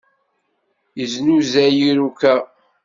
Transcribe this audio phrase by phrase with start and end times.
[0.99, 2.31] Yeznuzay iruka.